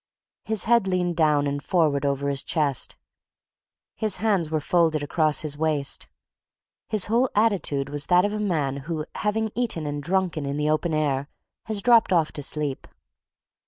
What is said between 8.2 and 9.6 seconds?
of a man who, having